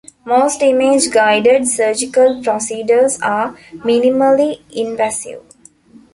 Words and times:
Most 0.25 0.63
image-guided 0.63 1.67
surgical 1.67 2.41
procedures 2.41 3.21
are 3.21 3.55
minimally 3.71 4.61
invasive. 4.71 5.43